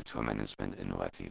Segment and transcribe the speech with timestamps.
[0.00, 1.30] Kulturmanagement innovativ.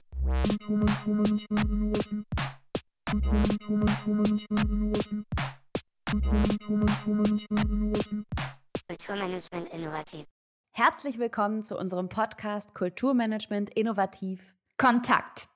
[8.87, 10.27] Kulturmanagement innovativ.
[10.71, 14.53] Herzlich willkommen zu unserem Podcast Kulturmanagement innovativ.
[14.77, 15.49] Kontakt.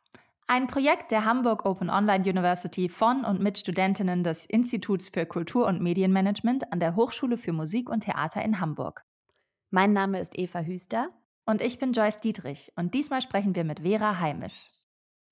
[0.48, 5.68] Ein Projekt der Hamburg Open Online University von und mit Studentinnen des Instituts für Kultur-
[5.68, 9.06] und Medienmanagement an der Hochschule für Musik und Theater in Hamburg.
[9.70, 11.12] Mein Name ist Eva Hüster.
[11.46, 14.72] Und ich bin Joyce Dietrich und diesmal sprechen wir mit Vera Heimisch.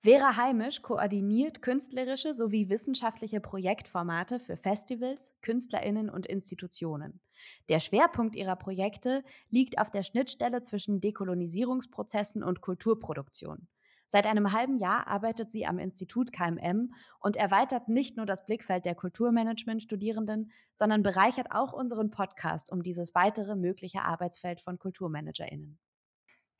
[0.03, 7.21] Vera Heimisch koordiniert künstlerische sowie wissenschaftliche Projektformate für Festivals, Künstlerinnen und Institutionen.
[7.69, 13.69] Der Schwerpunkt ihrer Projekte liegt auf der Schnittstelle zwischen Dekolonisierungsprozessen und Kulturproduktion.
[14.05, 18.85] Seit einem halben Jahr arbeitet sie am Institut KMM und erweitert nicht nur das Blickfeld
[18.85, 25.79] der Kulturmanagement-Studierenden, sondern bereichert auch unseren Podcast um dieses weitere mögliche Arbeitsfeld von KulturmanagerInnen.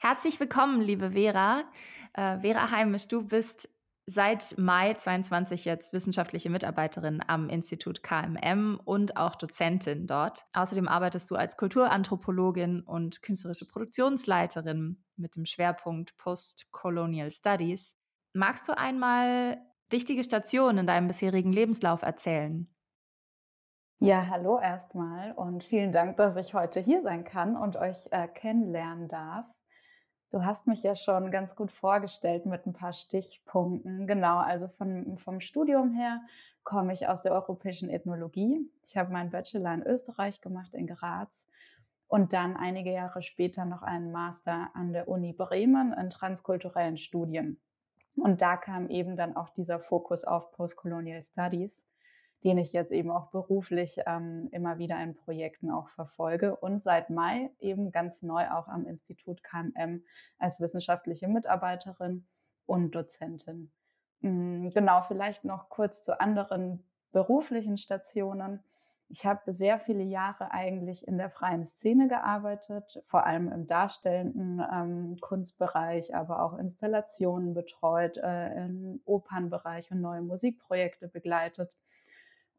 [0.04, 1.64] Herzlich willkommen, liebe Vera.
[2.14, 3.70] Äh, Vera Heimisch, du bist
[4.08, 10.44] seit Mai 22 jetzt wissenschaftliche Mitarbeiterin am Institut KMM und auch Dozentin dort.
[10.54, 17.96] Außerdem arbeitest du als Kulturanthropologin und künstlerische Produktionsleiterin mit dem Schwerpunkt Post-Colonial Studies.
[18.34, 19.62] Magst du einmal
[19.92, 22.68] wichtige Stationen in deinem bisherigen Lebenslauf erzählen?
[24.00, 28.28] Ja, hallo erstmal und vielen Dank, dass ich heute hier sein kann und euch äh,
[28.28, 29.46] kennenlernen darf.
[30.32, 34.08] Du hast mich ja schon ganz gut vorgestellt mit ein paar Stichpunkten.
[34.08, 36.22] Genau, also von, vom Studium her
[36.64, 38.66] komme ich aus der europäischen Ethnologie.
[38.86, 41.50] Ich habe meinen Bachelor in Österreich gemacht, in Graz.
[42.08, 47.60] Und dann einige Jahre später noch einen Master an der Uni Bremen in transkulturellen Studien.
[48.16, 51.91] Und da kam eben dann auch dieser Fokus auf Postcolonial Studies
[52.44, 57.10] den ich jetzt eben auch beruflich ähm, immer wieder in Projekten auch verfolge und seit
[57.10, 60.04] Mai eben ganz neu auch am Institut KMM
[60.40, 62.26] als wissenschaftliche Mitarbeiterin
[62.66, 63.72] und Dozentin.
[64.22, 68.64] Mhm, genau, vielleicht noch kurz zu anderen beruflichen Stationen.
[69.10, 74.66] Ich habe sehr viele Jahre eigentlich in der freien Szene gearbeitet, vor allem im darstellenden
[74.72, 81.76] ähm, Kunstbereich, aber auch Installationen betreut, äh, im Opernbereich und neue Musikprojekte begleitet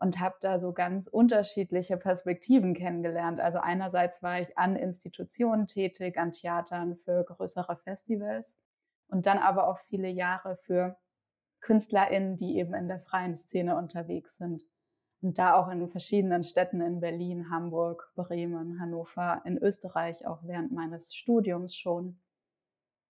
[0.03, 3.41] und habe da so ganz unterschiedliche Perspektiven kennengelernt.
[3.41, 8.59] Also einerseits war ich an Institutionen tätig, an Theatern für größere Festivals
[9.07, 10.97] und dann aber auch viele Jahre für
[11.61, 14.65] KünstlerInnen, die eben in der freien Szene unterwegs sind.
[15.21, 20.73] Und da auch in verschiedenen Städten in Berlin, Hamburg, Bremen, Hannover, in Österreich auch während
[20.73, 22.19] meines Studiums schon.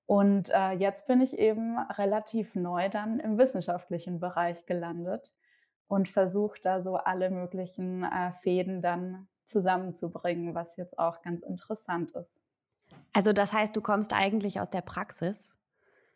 [0.04, 5.32] Und äh, jetzt bin ich eben relativ neu dann im wissenschaftlichen Bereich gelandet
[5.92, 12.12] und versucht da so alle möglichen äh, Fäden dann zusammenzubringen, was jetzt auch ganz interessant
[12.12, 12.40] ist.
[13.12, 15.54] Also das heißt, du kommst eigentlich aus der Praxis?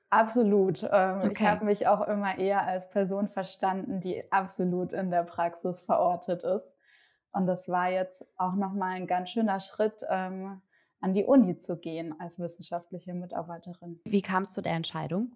[0.09, 0.83] Absolut.
[0.91, 1.31] Ähm, okay.
[1.33, 6.43] Ich habe mich auch immer eher als Person verstanden, die absolut in der Praxis verortet
[6.43, 6.75] ist.
[7.33, 10.63] Und das war jetzt auch nochmal ein ganz schöner Schritt, ähm,
[11.03, 14.01] an die Uni zu gehen als wissenschaftliche Mitarbeiterin.
[14.07, 15.33] Wie kamst du der Entscheidung?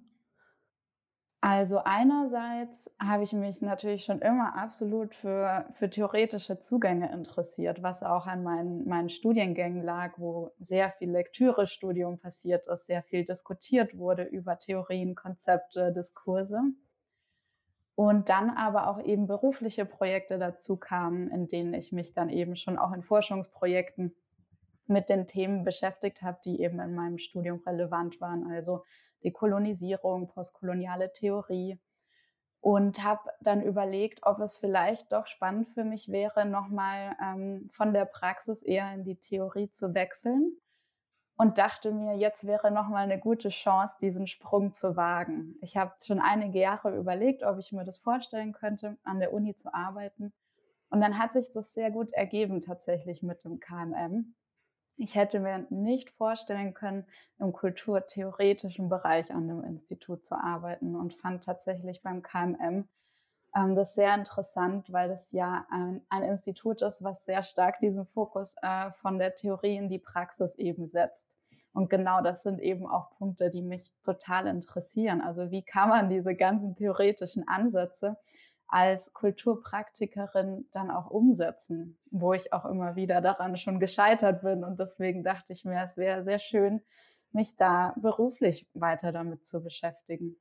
[1.42, 8.02] Also einerseits habe ich mich natürlich schon immer absolut für, für theoretische Zugänge interessiert, was
[8.02, 13.96] auch an meinen, meinen Studiengängen lag, wo sehr viel Lektürestudium passiert ist, sehr viel diskutiert
[13.96, 16.60] wurde über Theorien, Konzepte, Diskurse.
[17.94, 22.54] Und dann aber auch eben berufliche Projekte dazu kamen, in denen ich mich dann eben
[22.54, 24.14] schon auch in Forschungsprojekten
[24.86, 28.50] mit den Themen beschäftigt habe, die eben in meinem Studium relevant waren.
[28.50, 28.84] Also
[29.24, 31.78] Dekolonisierung, postkoloniale Theorie
[32.60, 37.92] und habe dann überlegt, ob es vielleicht doch spannend für mich wäre, nochmal ähm, von
[37.92, 40.56] der Praxis eher in die Theorie zu wechseln
[41.36, 45.56] und dachte mir, jetzt wäre nochmal eine gute Chance, diesen Sprung zu wagen.
[45.62, 49.56] Ich habe schon einige Jahre überlegt, ob ich mir das vorstellen könnte, an der Uni
[49.56, 50.34] zu arbeiten.
[50.90, 54.34] Und dann hat sich das sehr gut ergeben tatsächlich mit dem KMM.
[55.02, 57.06] Ich hätte mir nicht vorstellen können,
[57.38, 62.86] im kulturtheoretischen Bereich an dem Institut zu arbeiten und fand tatsächlich beim KMM
[63.56, 68.04] ähm, das sehr interessant, weil das ja ein, ein, Institut ist, was sehr stark diesen
[68.08, 71.34] Fokus äh, von der Theorie in die Praxis eben setzt.
[71.72, 75.22] Und genau das sind eben auch Punkte, die mich total interessieren.
[75.22, 78.18] Also wie kann man diese ganzen theoretischen Ansätze
[78.70, 84.64] als Kulturpraktikerin dann auch umsetzen, wo ich auch immer wieder daran schon gescheitert bin.
[84.64, 86.80] Und deswegen dachte ich mir, es wäre sehr schön,
[87.32, 90.36] mich da beruflich weiter damit zu beschäftigen.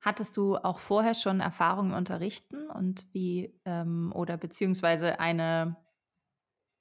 [0.00, 5.76] Hattest du auch vorher schon Erfahrungen unterrichten und wie ähm, oder beziehungsweise eine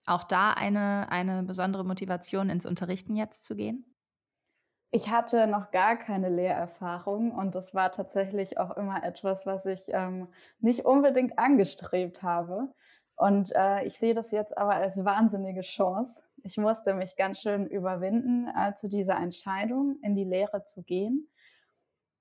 [0.06, 3.86] auch da eine, eine besondere Motivation ins Unterrichten jetzt zu gehen?
[4.92, 9.90] Ich hatte noch gar keine Lehrerfahrung und das war tatsächlich auch immer etwas, was ich
[9.90, 10.28] ähm,
[10.60, 12.74] nicht unbedingt angestrebt habe.
[13.16, 16.24] Und äh, ich sehe das jetzt aber als wahnsinnige Chance.
[16.44, 21.30] Ich musste mich ganz schön überwinden, äh, zu dieser Entscheidung in die Lehre zu gehen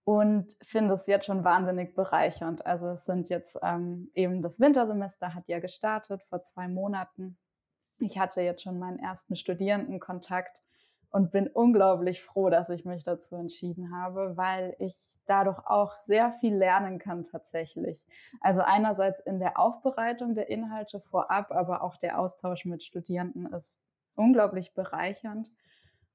[0.04, 2.66] und finde es jetzt schon wahnsinnig bereichernd.
[2.66, 7.38] Also es sind jetzt ähm, eben das Wintersemester hat ja gestartet vor zwei Monaten.
[7.98, 10.56] Ich hatte jetzt schon meinen ersten Studierendenkontakt
[11.10, 14.94] und bin unglaublich froh, dass ich mich dazu entschieden habe, weil ich
[15.26, 18.04] dadurch auch sehr viel lernen kann tatsächlich.
[18.40, 23.80] Also einerseits in der Aufbereitung der Inhalte vorab, aber auch der Austausch mit Studierenden ist
[24.16, 25.50] unglaublich bereichernd.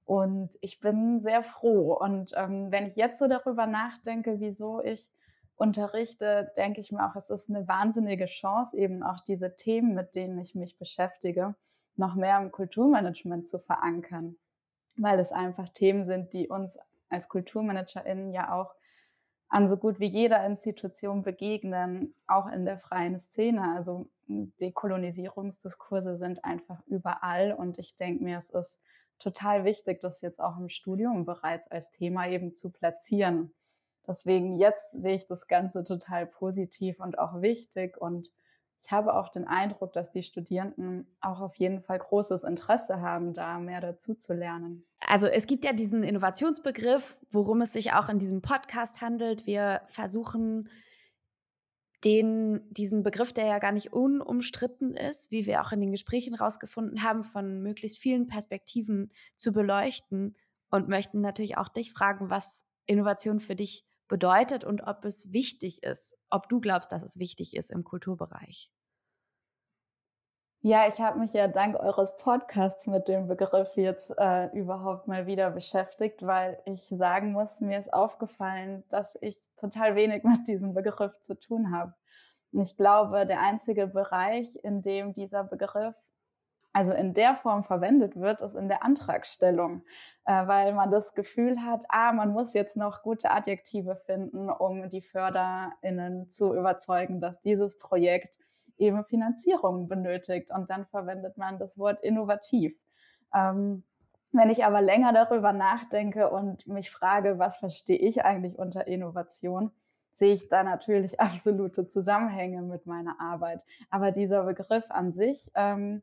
[0.06, 1.94] Und ich bin sehr froh.
[1.94, 5.10] Und ähm, wenn ich jetzt so darüber nachdenke, wieso ich
[5.56, 10.14] unterrichte, denke ich mir auch, es ist eine wahnsinnige Chance, eben auch diese Themen, mit
[10.14, 11.56] denen ich mich beschäftige,
[11.96, 14.36] noch mehr im Kulturmanagement zu verankern
[14.96, 16.78] weil es einfach Themen sind, die uns
[17.10, 18.74] als KulturmanagerInnen ja auch
[19.50, 23.76] an so gut wie jeder Institution begegnen, auch in der freien Szene.
[23.76, 28.80] Also Dekolonisierungsdiskurse sind einfach überall und ich denke mir, es ist
[29.20, 33.54] total wichtig, das jetzt auch im Studium bereits als Thema eben zu platzieren.
[34.08, 38.32] Deswegen jetzt sehe ich das Ganze total positiv und auch wichtig und
[38.84, 43.34] ich habe auch den Eindruck, dass die Studierenden auch auf jeden Fall großes Interesse haben,
[43.34, 44.86] da mehr dazu zu lernen.
[45.08, 49.48] Also es gibt ja diesen Innovationsbegriff, worum es sich auch in diesem Podcast handelt.
[49.48, 50.70] Wir versuchen
[52.04, 56.36] den, diesen Begriff, der ja gar nicht unumstritten ist, wie wir auch in den Gesprächen
[56.36, 60.36] herausgefunden haben, von möglichst vielen Perspektiven zu beleuchten
[60.70, 65.84] und möchten natürlich auch dich fragen, was Innovation für dich bedeutet und ob es wichtig
[65.84, 68.72] ist, ob du glaubst, dass es wichtig ist im Kulturbereich.
[70.66, 75.28] Ja, ich habe mich ja dank eures Podcasts mit dem Begriff jetzt äh, überhaupt mal
[75.28, 80.74] wieder beschäftigt, weil ich sagen muss, mir ist aufgefallen, dass ich total wenig mit diesem
[80.74, 81.94] Begriff zu tun habe.
[82.54, 85.96] Und ich glaube, der einzige Bereich, in dem dieser Begriff
[86.74, 89.84] also in der Form verwendet wird, ist in der Antragstellung,
[90.26, 94.90] äh, weil man das Gefühl hat, ah, man muss jetzt noch gute Adjektive finden, um
[94.90, 98.36] die FörderInnen zu überzeugen, dass dieses Projekt
[98.78, 100.50] eben Finanzierung benötigt.
[100.52, 102.76] Und dann verwendet man das Wort innovativ.
[103.34, 103.84] Ähm,
[104.32, 109.72] wenn ich aber länger darüber nachdenke und mich frage, was verstehe ich eigentlich unter Innovation,
[110.12, 113.62] sehe ich da natürlich absolute Zusammenhänge mit meiner Arbeit.
[113.92, 116.02] Aber dieser Begriff an sich, ähm,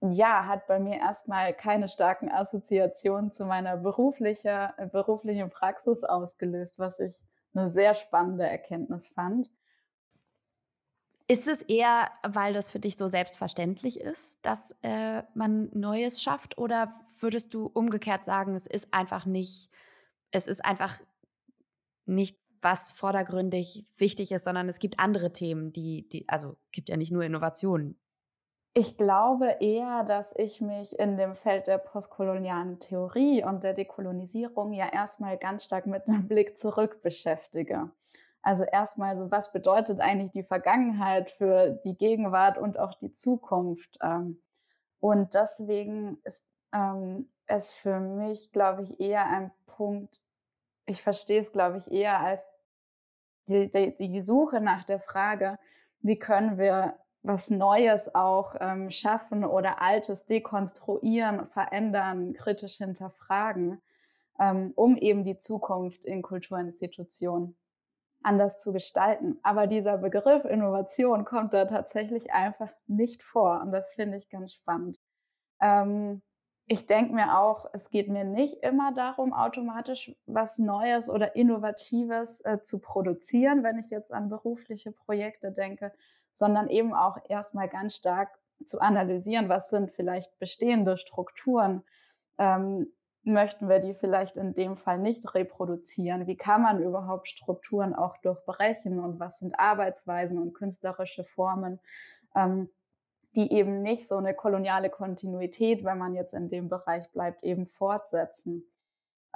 [0.00, 6.78] ja, hat bei mir erstmal keine starken Assoziationen zu meiner beruflicher, äh, beruflichen Praxis ausgelöst,
[6.78, 7.16] was ich
[7.54, 9.50] eine sehr spannende Erkenntnis fand.
[11.28, 16.56] Ist es eher, weil das für dich so selbstverständlich ist, dass äh, man Neues schafft?
[16.56, 19.70] Oder würdest du umgekehrt sagen, es ist einfach nicht,
[20.30, 21.00] es ist einfach
[22.04, 26.96] nicht, was vordergründig wichtig ist, sondern es gibt andere Themen, die, die, also gibt ja
[26.96, 27.98] nicht nur Innovationen,
[28.78, 34.74] ich glaube eher, dass ich mich in dem Feld der postkolonialen Theorie und der Dekolonisierung
[34.74, 37.90] ja erstmal ganz stark mit einem Blick zurück beschäftige.
[38.42, 43.96] Also erstmal so, was bedeutet eigentlich die Vergangenheit für die Gegenwart und auch die Zukunft?
[44.02, 44.42] Ähm,
[45.00, 50.20] und deswegen ist ähm, es für mich, glaube ich, eher ein Punkt,
[50.84, 52.46] ich verstehe es, glaube ich, eher als
[53.46, 55.58] die, die, die Suche nach der Frage,
[56.00, 63.82] wie können wir was Neues auch ähm, schaffen oder Altes dekonstruieren, verändern, kritisch hinterfragen,
[64.38, 67.56] ähm, um eben die Zukunft in Kulturinstitutionen
[68.22, 69.38] anders zu gestalten.
[69.42, 74.52] Aber dieser Begriff Innovation kommt da tatsächlich einfach nicht vor und das finde ich ganz
[74.52, 74.98] spannend.
[75.60, 76.22] Ähm,
[76.68, 82.40] ich denke mir auch, es geht mir nicht immer darum, automatisch was Neues oder Innovatives
[82.40, 85.92] äh, zu produzieren, wenn ich jetzt an berufliche Projekte denke,
[86.36, 88.28] sondern eben auch erstmal ganz stark
[88.64, 91.82] zu analysieren, was sind vielleicht bestehende Strukturen.
[92.38, 96.26] Ähm, möchten wir die vielleicht in dem Fall nicht reproduzieren?
[96.26, 101.80] Wie kann man überhaupt Strukturen auch durchbrechen und was sind Arbeitsweisen und künstlerische Formen,
[102.36, 102.68] ähm,
[103.34, 107.66] die eben nicht so eine koloniale Kontinuität, wenn man jetzt in dem Bereich bleibt, eben
[107.66, 108.64] fortsetzen?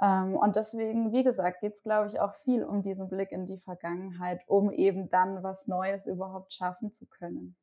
[0.01, 3.45] Ähm, und deswegen, wie gesagt, geht es, glaube ich, auch viel um diesen Blick in
[3.45, 7.55] die Vergangenheit, um eben dann was Neues überhaupt schaffen zu können.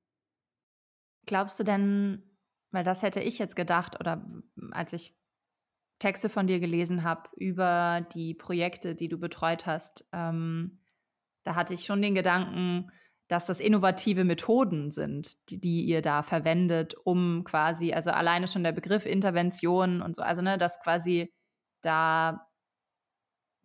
[1.27, 2.23] Glaubst du denn,
[2.71, 4.25] weil das hätte ich jetzt gedacht, oder
[4.71, 5.19] als ich
[5.99, 10.81] Texte von dir gelesen habe über die Projekte, die du betreut hast, ähm,
[11.45, 12.91] da hatte ich schon den Gedanken,
[13.27, 18.65] dass das innovative Methoden sind, die, die, ihr da verwendet, um quasi, also alleine schon
[18.65, 21.33] der Begriff Intervention und so, also ne, dass quasi
[21.83, 22.49] da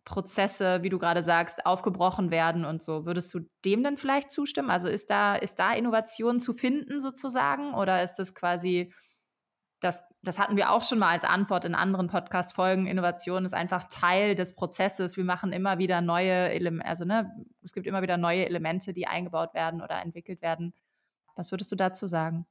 [0.04, 3.06] Prozesse, wie du gerade sagst, aufgebrochen werden und so.
[3.06, 4.70] Würdest du dem denn vielleicht zustimmen?
[4.70, 8.92] Also ist da, ist da Innovation zu finden sozusagen oder ist das quasi,
[9.80, 13.84] das, das hatten wir auch schon mal als Antwort in anderen Podcast-Folgen, Innovation ist einfach
[13.84, 15.16] Teil des Prozesses.
[15.16, 19.06] Wir machen immer wieder neue Elemente, also ne, es gibt immer wieder neue Elemente, die
[19.06, 20.74] eingebaut werden oder entwickelt werden.
[21.34, 22.46] Was würdest du dazu sagen?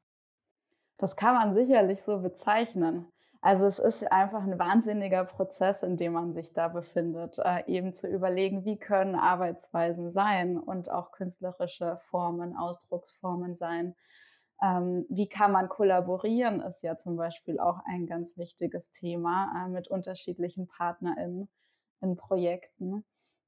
[0.98, 3.13] Das kann man sicherlich so bezeichnen.
[3.46, 7.94] Also es ist einfach ein wahnsinniger Prozess, in dem man sich da befindet, äh, eben
[7.94, 13.96] zu überlegen, wie können Arbeitsweisen sein und auch künstlerische Formen, Ausdrucksformen sein.
[14.62, 19.70] Ähm, wie kann man kollaborieren, ist ja zum Beispiel auch ein ganz wichtiges Thema äh,
[19.70, 21.50] mit unterschiedlichen PartnerInnen
[22.00, 23.04] in Projekten.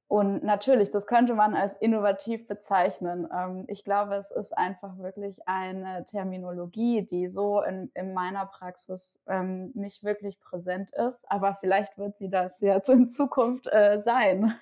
[0.07, 3.27] Und natürlich, das könnte man als innovativ bezeichnen.
[3.35, 9.19] Ähm, ich glaube, es ist einfach wirklich eine Terminologie, die so in, in meiner Praxis
[9.27, 11.29] ähm, nicht wirklich präsent ist.
[11.29, 14.53] Aber vielleicht wird sie das jetzt in Zukunft äh, sein.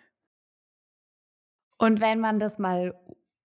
[1.77, 2.95] Und wenn man das mal,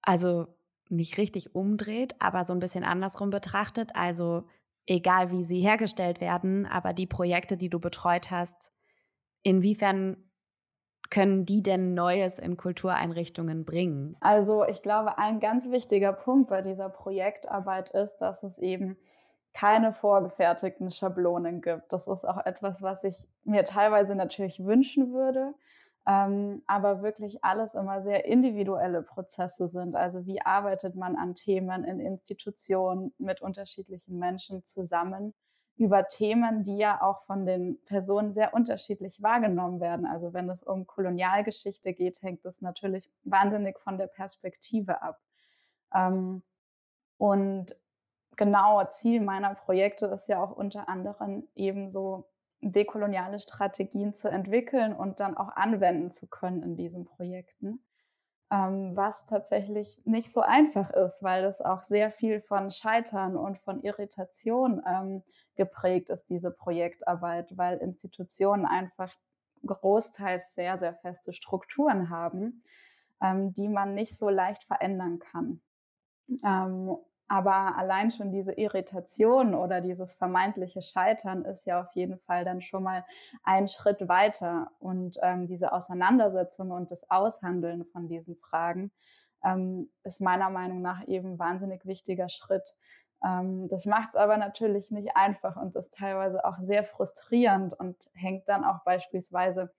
[0.02, 0.46] also
[0.88, 4.44] nicht richtig umdreht, aber so ein bisschen andersrum betrachtet, also
[4.86, 8.72] egal wie sie hergestellt werden, aber die Projekte, die du betreut hast,
[9.42, 10.27] inwiefern
[11.10, 14.16] können die denn Neues in Kultureinrichtungen bringen?
[14.20, 18.96] Also ich glaube, ein ganz wichtiger Punkt bei dieser Projektarbeit ist, dass es eben
[19.54, 21.92] keine vorgefertigten Schablonen gibt.
[21.92, 25.54] Das ist auch etwas, was ich mir teilweise natürlich wünschen würde,
[26.06, 29.96] ähm, aber wirklich alles immer sehr individuelle Prozesse sind.
[29.96, 35.34] Also wie arbeitet man an Themen in Institutionen mit unterschiedlichen Menschen zusammen?
[35.78, 40.06] Über Themen, die ja auch von den Personen sehr unterschiedlich wahrgenommen werden.
[40.06, 45.20] Also wenn es um Kolonialgeschichte geht, hängt das natürlich wahnsinnig von der Perspektive ab.
[45.94, 46.42] Ähm,
[47.16, 47.76] und
[48.36, 52.24] genau Ziel meiner Projekte ist ja auch unter anderem eben so
[52.60, 57.80] dekoloniale Strategien zu entwickeln und dann auch anwenden zu können in diesen Projekten
[58.50, 63.58] ähm, was tatsächlich nicht so einfach ist, weil es auch sehr viel von Scheitern und
[63.58, 65.22] von Irritation ähm,
[65.54, 69.12] geprägt ist, diese Projektarbeit, weil Institutionen einfach
[69.66, 72.62] großteils sehr, sehr feste Strukturen haben,
[73.20, 75.60] ähm, die man nicht so leicht verändern kann.
[77.28, 82.62] Aber allein schon diese Irritation oder dieses vermeintliche Scheitern ist ja auf jeden Fall dann
[82.62, 83.04] schon mal
[83.44, 84.70] ein Schritt weiter.
[84.80, 88.90] Und ähm, diese Auseinandersetzung und das Aushandeln von diesen Fragen
[89.44, 92.74] ähm, ist meiner Meinung nach eben wahnsinnig wichtiger Schritt.
[93.22, 97.96] Ähm, das macht es aber natürlich nicht einfach und ist teilweise auch sehr frustrierend und
[98.14, 99.70] hängt dann auch beispielsweise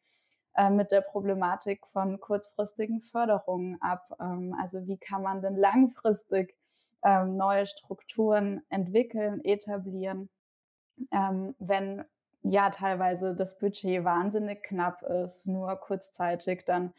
[0.56, 4.16] äh, mit der Problematik von kurzfristigen Förderungen ab.
[4.20, 6.56] Ähm, also wie kann man denn langfristig
[7.04, 10.30] ähm, neue Strukturen entwickeln, etablieren,
[11.12, 12.04] ähm, wenn
[12.42, 16.94] ja teilweise das Budget wahnsinnig knapp ist, nur kurzzeitig dann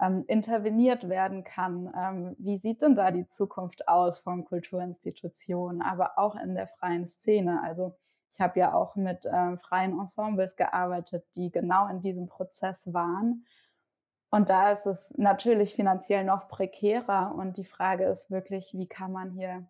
[0.00, 1.92] ähm, interveniert werden kann.
[1.96, 7.06] Ähm, wie sieht denn da die Zukunft aus von Kulturinstitutionen, aber auch in der freien
[7.06, 7.62] Szene?
[7.62, 7.94] Also
[8.30, 13.44] ich habe ja auch mit äh, freien Ensembles gearbeitet, die genau in diesem Prozess waren
[14.30, 17.34] und da ist es natürlich finanziell noch prekärer.
[17.36, 19.66] Und die Frage ist wirklich, wie kann man hier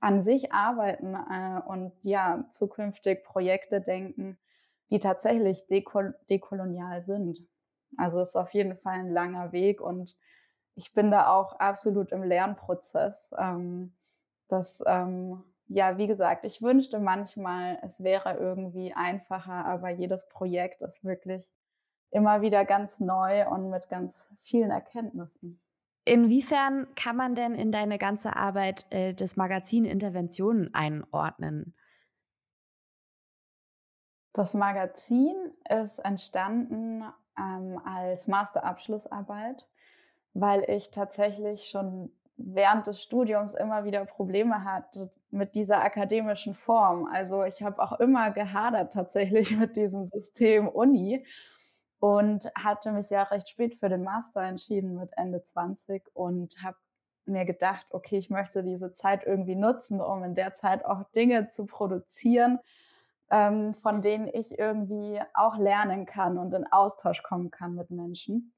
[0.00, 4.38] an sich arbeiten äh, und ja, zukünftig Projekte denken,
[4.90, 7.44] die tatsächlich dekol dekolonial sind.
[7.96, 10.16] Also es ist auf jeden Fall ein langer Weg und
[10.74, 13.34] ich bin da auch absolut im Lernprozess.
[13.38, 13.96] Ähm,
[14.48, 20.82] das, ähm, ja, wie gesagt, ich wünschte manchmal, es wäre irgendwie einfacher, aber jedes Projekt
[20.82, 21.50] ist wirklich
[22.16, 25.60] immer wieder ganz neu und mit ganz vielen Erkenntnissen.
[26.06, 31.74] Inwiefern kann man denn in deine ganze Arbeit äh, das Magazin Interventionen einordnen?
[34.32, 35.34] Das Magazin
[35.68, 37.04] ist entstanden
[37.38, 39.66] ähm, als Masterabschlussarbeit,
[40.32, 47.08] weil ich tatsächlich schon während des Studiums immer wieder Probleme hatte mit dieser akademischen Form.
[47.12, 51.26] Also ich habe auch immer gehadert tatsächlich mit diesem System Uni
[51.98, 56.76] und hatte mich ja recht spät für den Master entschieden mit Ende 20 und habe
[57.24, 61.48] mir gedacht, okay, ich möchte diese Zeit irgendwie nutzen, um in der Zeit auch Dinge
[61.48, 62.60] zu produzieren,
[63.30, 68.52] ähm, von denen ich irgendwie auch lernen kann und in Austausch kommen kann mit Menschen.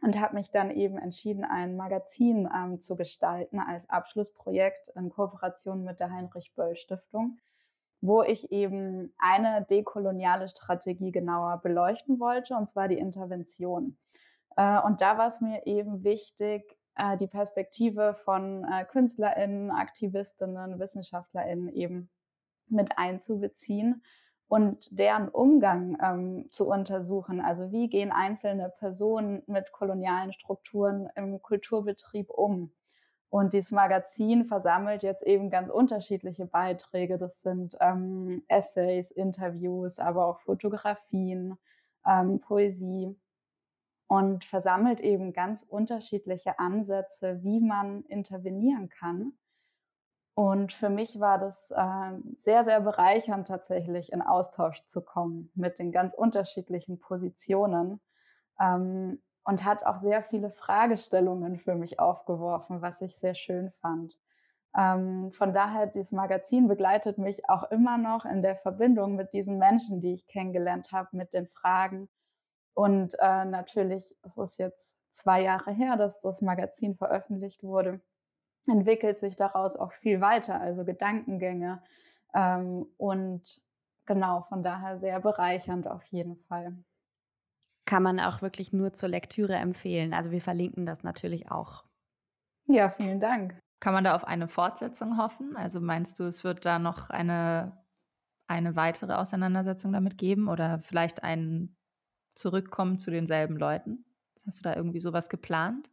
[0.00, 5.82] Und habe mich dann eben entschieden, ein Magazin ähm, zu gestalten als Abschlussprojekt in Kooperation
[5.82, 7.38] mit der Heinrich Böll Stiftung
[8.04, 13.96] wo ich eben eine dekoloniale Strategie genauer beleuchten wollte, und zwar die Intervention.
[14.56, 20.78] Äh, und da war es mir eben wichtig, äh, die Perspektive von äh, KünstlerInnen, Aktivistinnen,
[20.78, 22.10] WissenschaftlerInnen eben
[22.68, 24.02] mit einzubeziehen
[24.48, 27.40] und deren Umgang ähm, zu untersuchen.
[27.40, 32.70] Also wie gehen einzelne Personen mit kolonialen Strukturen im Kulturbetrieb um?
[33.34, 37.18] Und dieses Magazin versammelt jetzt eben ganz unterschiedliche Beiträge.
[37.18, 41.58] Das sind ähm, Essays, Interviews, aber auch Fotografien,
[42.06, 43.18] ähm, Poesie
[44.06, 49.32] und versammelt eben ganz unterschiedliche Ansätze, wie man intervenieren kann.
[50.34, 55.80] Und für mich war das äh, sehr, sehr bereichernd tatsächlich in Austausch zu kommen mit
[55.80, 58.00] den ganz unterschiedlichen Positionen.
[58.60, 64.18] Ähm, und hat auch sehr viele Fragestellungen für mich aufgeworfen, was ich sehr schön fand.
[64.76, 69.58] Ähm, von daher, dieses Magazin begleitet mich auch immer noch in der Verbindung mit diesen
[69.58, 72.08] Menschen, die ich kennengelernt habe, mit den Fragen.
[72.74, 78.00] Und äh, natürlich, es ist jetzt zwei Jahre her, dass das Magazin veröffentlicht wurde,
[78.66, 81.82] entwickelt sich daraus auch viel weiter, also Gedankengänge.
[82.34, 83.62] Ähm, und
[84.06, 86.76] genau, von daher sehr bereichernd auf jeden Fall
[87.84, 90.14] kann man auch wirklich nur zur Lektüre empfehlen.
[90.14, 91.84] Also wir verlinken das natürlich auch.
[92.66, 93.58] Ja, vielen Dank.
[93.80, 95.56] Kann man da auf eine Fortsetzung hoffen?
[95.56, 97.84] Also meinst du, es wird da noch eine,
[98.46, 101.76] eine weitere Auseinandersetzung damit geben oder vielleicht ein
[102.34, 104.04] Zurückkommen zu denselben Leuten?
[104.46, 105.90] Hast du da irgendwie sowas geplant?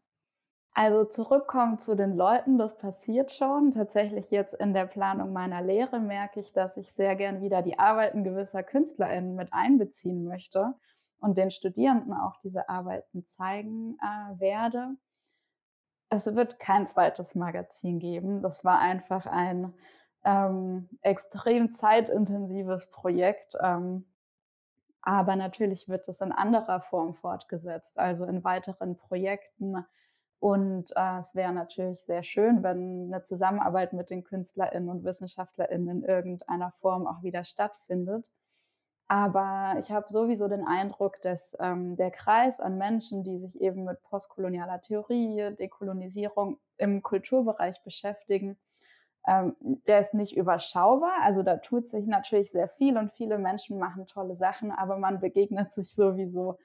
[0.73, 3.71] Also zurückkommen zu den Leuten, das passiert schon.
[3.71, 7.77] Tatsächlich jetzt in der Planung meiner Lehre merke ich, dass ich sehr gern wieder die
[7.77, 10.75] Arbeiten gewisser KünstlerInnen mit einbeziehen möchte
[11.21, 14.95] und den Studierenden auch diese Arbeiten zeigen äh, werde.
[16.09, 18.41] Es wird kein zweites Magazin geben.
[18.41, 19.73] Das war einfach ein
[20.25, 23.55] ähm, extrem zeitintensives Projekt.
[23.61, 24.05] Ähm,
[25.03, 29.85] aber natürlich wird es in anderer Form fortgesetzt, also in weiteren Projekten.
[30.39, 35.89] Und äh, es wäre natürlich sehr schön, wenn eine Zusammenarbeit mit den KünstlerInnen und WissenschaftlerInnen
[35.89, 38.29] in irgendeiner Form auch wieder stattfindet.
[39.11, 43.83] Aber ich habe sowieso den Eindruck, dass ähm, der Kreis an Menschen, die sich eben
[43.83, 48.57] mit postkolonialer Theorie, Dekolonisierung im Kulturbereich beschäftigen,
[49.27, 51.11] ähm, der ist nicht überschaubar.
[51.23, 55.19] Also da tut sich natürlich sehr viel und viele Menschen machen tolle Sachen, aber man
[55.19, 56.57] begegnet sich sowieso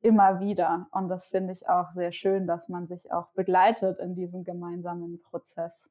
[0.00, 0.88] immer wieder.
[0.90, 5.20] Und das finde ich auch sehr schön, dass man sich auch begleitet in diesem gemeinsamen
[5.20, 5.88] Prozess.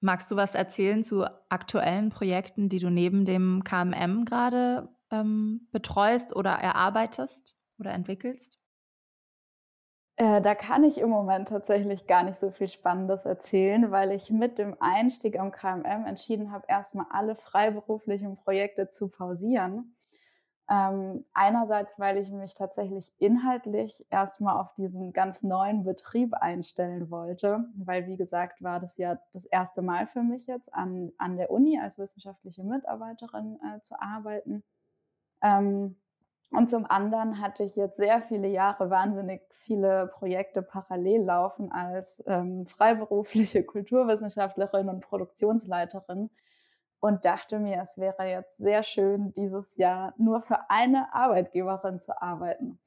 [0.00, 6.36] Magst du was erzählen zu aktuellen Projekten, die du neben dem KMM gerade ähm, betreust
[6.36, 8.58] oder erarbeitest oder entwickelst?
[10.16, 14.30] Äh, da kann ich im Moment tatsächlich gar nicht so viel Spannendes erzählen, weil ich
[14.30, 19.95] mit dem Einstieg am KMM entschieden habe, erstmal alle freiberuflichen Projekte zu pausieren
[20.68, 27.64] ähm, einerseits, weil ich mich tatsächlich inhaltlich erstmal auf diesen ganz neuen Betrieb einstellen wollte,
[27.76, 31.50] weil wie gesagt war das ja das erste Mal für mich jetzt an, an der
[31.52, 34.64] Uni als wissenschaftliche Mitarbeiterin äh, zu arbeiten.
[35.40, 35.96] Ähm,
[36.50, 42.24] und zum anderen hatte ich jetzt sehr viele Jahre wahnsinnig viele Projekte parallel laufen als
[42.26, 46.30] ähm, freiberufliche Kulturwissenschaftlerin und Produktionsleiterin
[47.00, 52.20] und dachte mir, es wäre jetzt sehr schön, dieses Jahr nur für eine Arbeitgeberin zu
[52.20, 52.78] arbeiten.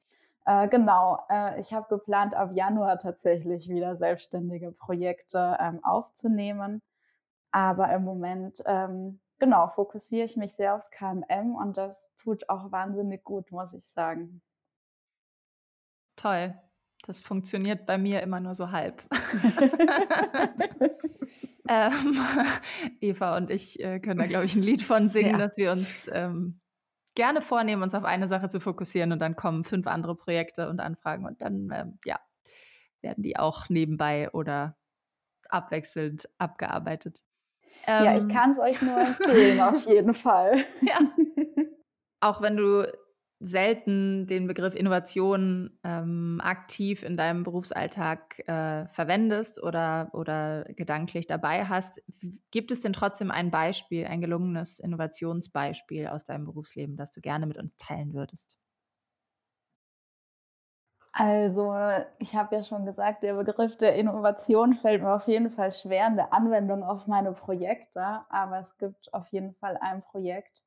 [0.46, 6.82] Äh, genau, äh, ich habe geplant, ab Januar tatsächlich wieder selbstständige Projekte ähm, aufzunehmen.
[7.52, 12.72] Aber im Moment, ähm, genau, fokussiere ich mich sehr aufs KMM und das tut auch
[12.72, 14.42] wahnsinnig gut, muss ich sagen.
[16.16, 16.54] Toll.
[17.10, 19.02] Das funktioniert bei mir immer nur so halb.
[21.68, 22.16] ähm,
[23.00, 25.38] Eva und ich äh, können da, glaube ich, ein Lied von singen, ja.
[25.38, 26.60] dass wir uns ähm,
[27.16, 30.78] gerne vornehmen, uns auf eine Sache zu fokussieren und dann kommen fünf andere Projekte und
[30.78, 32.20] Anfragen und dann, ähm, ja,
[33.00, 34.76] werden die auch nebenbei oder
[35.48, 37.24] abwechselnd abgearbeitet.
[37.88, 40.64] ja, ich ähm, kann es euch nur empfehlen, auf jeden Fall.
[40.80, 41.00] Ja.
[42.20, 42.86] Auch wenn du
[43.40, 51.64] selten den Begriff Innovation ähm, aktiv in deinem Berufsalltag äh, verwendest oder, oder gedanklich dabei
[51.64, 52.02] hast.
[52.50, 57.46] Gibt es denn trotzdem ein Beispiel, ein gelungenes Innovationsbeispiel aus deinem Berufsleben, das du gerne
[57.46, 58.56] mit uns teilen würdest?
[61.12, 61.74] Also,
[62.18, 66.06] ich habe ja schon gesagt, der Begriff der Innovation fällt mir auf jeden Fall schwer
[66.06, 70.62] in der Anwendung auf meine Projekte, aber es gibt auf jeden Fall ein Projekt,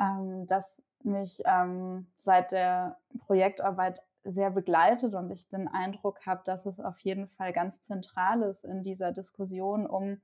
[0.00, 6.66] ähm, das mich ähm, seit der Projektarbeit sehr begleitet und ich den Eindruck habe, dass
[6.66, 10.20] es auf jeden Fall ganz zentral ist in dieser Diskussion um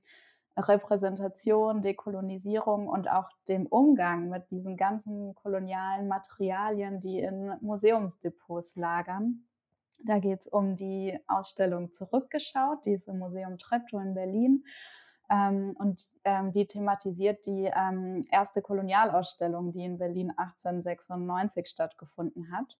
[0.57, 9.45] Repräsentation, Dekolonisierung und auch dem Umgang mit diesen ganzen kolonialen Materialien, die in Museumsdepots lagern.
[10.03, 14.63] Da geht es um die Ausstellung Zurückgeschaut, die ist im Museum Treptow in Berlin
[15.29, 22.77] Ähm, und ähm, die thematisiert die ähm, erste Kolonialausstellung, die in Berlin 1896 stattgefunden hat.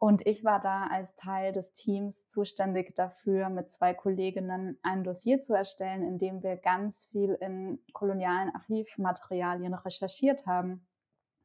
[0.00, 5.40] Und ich war da als Teil des Teams zuständig dafür, mit zwei Kolleginnen ein Dossier
[5.40, 10.86] zu erstellen, in dem wir ganz viel in kolonialen Archivmaterialien recherchiert haben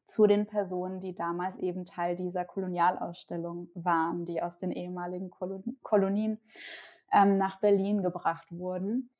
[0.06, 5.30] zu den Personen, die damals eben Teil dieser Kolonialausstellung waren, die aus den ehemaligen
[5.82, 6.38] Kolonien
[7.12, 9.10] ähm, nach Berlin gebracht wurden.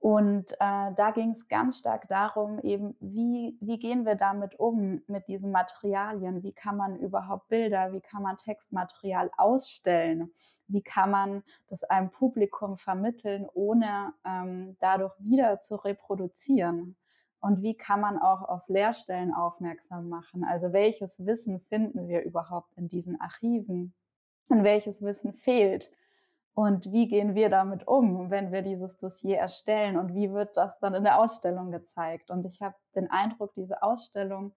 [0.00, 5.02] Und äh, da ging es ganz stark darum, eben, wie, wie gehen wir damit um,
[5.08, 6.44] mit diesen Materialien?
[6.44, 10.32] Wie kann man überhaupt Bilder, wie kann man Textmaterial ausstellen?
[10.68, 16.96] Wie kann man das einem Publikum vermitteln, ohne ähm, dadurch wieder zu reproduzieren?
[17.40, 20.44] Und wie kann man auch auf Leerstellen aufmerksam machen?
[20.44, 23.94] Also welches Wissen finden wir überhaupt in diesen Archiven?
[24.48, 25.90] Und welches Wissen fehlt?
[26.58, 29.96] Und wie gehen wir damit um, wenn wir dieses Dossier erstellen?
[29.96, 32.32] Und wie wird das dann in der Ausstellung gezeigt?
[32.32, 34.56] Und ich habe den Eindruck, diese Ausstellung,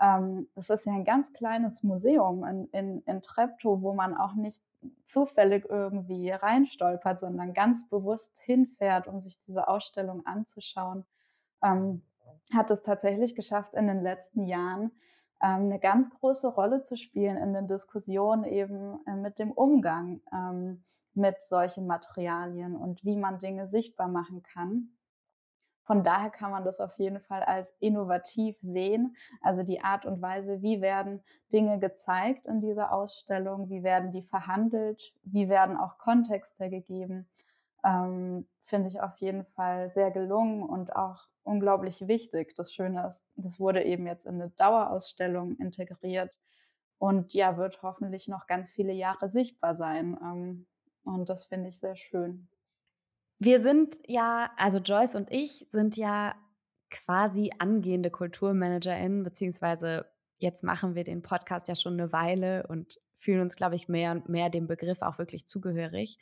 [0.00, 4.34] ähm, das ist ja ein ganz kleines Museum in, in, in Treptow, wo man auch
[4.34, 4.62] nicht
[5.04, 11.04] zufällig irgendwie reinstolpert, sondern ganz bewusst hinfährt, um sich diese Ausstellung anzuschauen.
[11.64, 12.02] Ähm,
[12.54, 14.92] hat es tatsächlich geschafft, in den letzten Jahren
[15.42, 20.20] ähm, eine ganz große Rolle zu spielen in den Diskussionen eben äh, mit dem Umgang
[20.32, 24.96] ähm, mit solchen Materialien und wie man Dinge sichtbar machen kann.
[25.84, 29.16] Von daher kann man das auf jeden Fall als innovativ sehen.
[29.40, 34.22] Also die Art und Weise, wie werden Dinge gezeigt in dieser Ausstellung, wie werden die
[34.22, 37.28] verhandelt, wie werden auch Kontexte gegeben,
[37.84, 42.54] ähm, finde ich auf jeden Fall sehr gelungen und auch unglaublich wichtig.
[42.54, 46.32] Das Schöne ist, das wurde eben jetzt in eine Dauerausstellung integriert
[46.98, 50.16] und ja, wird hoffentlich noch ganz viele Jahre sichtbar sein.
[50.22, 50.66] Ähm,
[51.04, 52.48] und das finde ich sehr schön.
[53.38, 56.34] Wir sind ja, also Joyce und ich sind ja
[56.90, 63.42] quasi angehende KulturmanagerInnen, beziehungsweise jetzt machen wir den Podcast ja schon eine Weile und fühlen
[63.42, 66.18] uns, glaube ich, mehr und mehr dem Begriff auch wirklich zugehörig.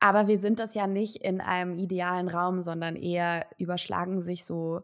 [0.00, 4.82] Aber wir sind das ja nicht in einem idealen Raum, sondern eher überschlagen sich so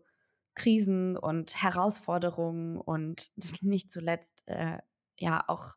[0.54, 3.30] Krisen und Herausforderungen und
[3.62, 4.78] nicht zuletzt äh,
[5.18, 5.74] ja auch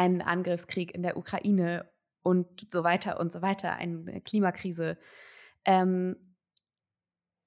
[0.00, 1.86] einen Angriffskrieg in der Ukraine
[2.22, 4.96] und so weiter und so weiter, eine Klimakrise.
[5.66, 6.16] Ähm,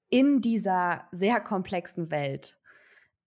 [0.08, 2.56] in dieser sehr komplexen Welt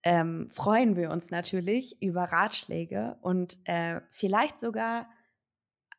[0.02, 5.06] ähm, freuen wir uns natürlich über Ratschläge und äh, vielleicht sogar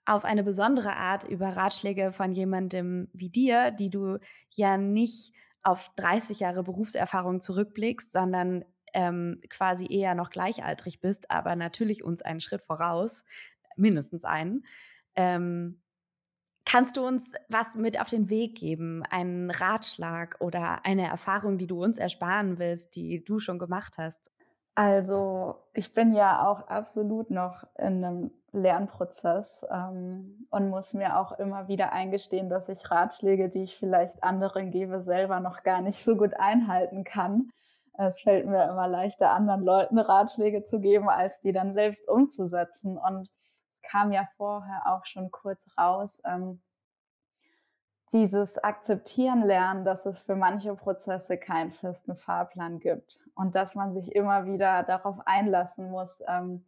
[0.06, 4.18] auf eine besondere Art über Ratschläge von jemandem wie dir, die du
[4.50, 11.56] ja nicht auf 30 Jahre Berufserfahrung zurückblickst, sondern ähm, quasi eher noch gleichaltrig bist, aber
[11.56, 13.26] natürlich uns einen Schritt voraus,
[13.76, 14.66] mindestens einen.
[15.16, 15.82] Ähm,
[16.66, 19.04] kannst du uns was mit auf den Weg geben?
[19.10, 24.32] Einen Ratschlag oder eine Erfahrung, die du uns ersparen willst, die du schon gemacht hast?
[24.76, 31.34] Also ich bin ja auch absolut noch in einem Lernprozess ähm, und muss mir auch
[31.34, 36.04] immer wieder eingestehen, dass ich Ratschläge, die ich vielleicht anderen gebe, selber noch gar nicht
[36.04, 37.50] so gut einhalten kann.
[38.02, 42.98] Es fällt mir immer leichter, anderen Leuten Ratschläge zu geben, als die dann selbst umzusetzen.
[42.98, 46.62] Und es kam ja vorher auch schon kurz raus, ähm,
[48.14, 53.94] dieses Akzeptieren lernen, dass es für manche Prozesse keinen festen Fahrplan gibt und dass man
[53.94, 56.66] sich immer wieder darauf einlassen muss, ähm,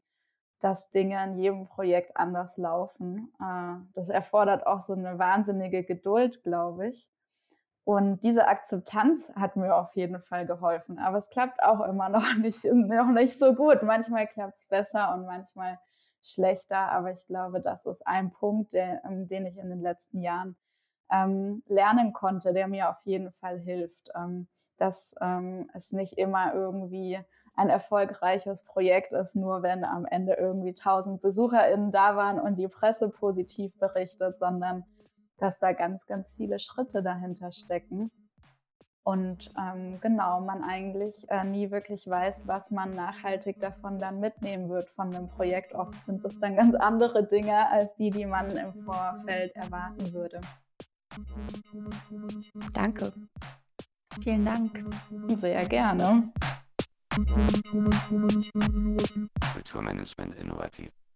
[0.60, 3.34] dass Dinge in jedem Projekt anders laufen.
[3.40, 7.10] Äh, das erfordert auch so eine wahnsinnige Geduld, glaube ich.
[7.84, 11.00] Und diese Akzeptanz hat mir auf jeden Fall geholfen.
[11.00, 13.84] Aber es klappt auch immer noch nicht, noch nicht so gut.
[13.84, 15.80] Manchmal klappt es besser und manchmal
[16.22, 16.92] schlechter.
[16.92, 20.56] Aber ich glaube, das ist ein Punkt, der, ähm, den ich in den letzten Jahren
[21.12, 24.10] ähm, lernen konnte, der mir auf jeden Fall hilft.
[24.16, 24.48] Ähm,
[24.82, 27.20] dass ähm, es nicht immer irgendwie
[27.56, 32.68] ein erfolgreiches Projekt ist, nur wenn am Ende irgendwie tausend BesucherInnen da waren und die
[32.68, 34.84] Presse positiv berichtet, sondern
[35.42, 38.12] dass da ganz, ganz viele Schritte dahinter stecken.
[39.04, 44.70] Und ähm, genau, man eigentlich äh, nie wirklich weiß, was man nachhaltig davon dann mitnehmen
[44.70, 45.74] wird von einem Projekt.
[45.74, 50.40] Oft sind das dann ganz andere Dinge als die, die man im Vorfeld erwarten würde.
[52.74, 53.12] Danke.
[54.22, 54.72] Vielen Dank.
[55.30, 56.32] Sehr gerne.
[59.54, 61.01] Kulturmanagement innovativ.